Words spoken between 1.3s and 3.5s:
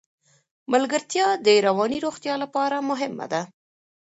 د رواني روغتیا لپاره مهمه ده.